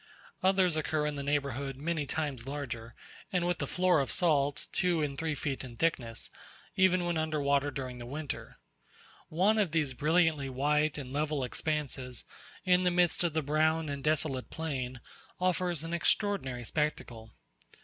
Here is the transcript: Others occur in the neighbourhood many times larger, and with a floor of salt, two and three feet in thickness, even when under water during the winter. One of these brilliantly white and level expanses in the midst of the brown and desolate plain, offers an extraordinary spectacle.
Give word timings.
Others 0.41 0.75
occur 0.75 1.05
in 1.05 1.13
the 1.15 1.21
neighbourhood 1.21 1.75
many 1.77 2.07
times 2.07 2.47
larger, 2.47 2.95
and 3.31 3.45
with 3.45 3.61
a 3.61 3.67
floor 3.67 3.99
of 3.99 4.11
salt, 4.11 4.65
two 4.71 5.03
and 5.03 5.15
three 5.15 5.35
feet 5.35 5.63
in 5.63 5.77
thickness, 5.77 6.31
even 6.75 7.05
when 7.05 7.19
under 7.19 7.39
water 7.39 7.69
during 7.69 7.99
the 7.99 8.07
winter. 8.07 8.57
One 9.29 9.59
of 9.59 9.73
these 9.73 9.93
brilliantly 9.93 10.49
white 10.49 10.97
and 10.97 11.13
level 11.13 11.43
expanses 11.43 12.23
in 12.65 12.81
the 12.83 12.89
midst 12.89 13.23
of 13.23 13.33
the 13.35 13.43
brown 13.43 13.89
and 13.89 14.03
desolate 14.03 14.49
plain, 14.49 15.01
offers 15.39 15.83
an 15.83 15.93
extraordinary 15.93 16.63
spectacle. 16.63 17.35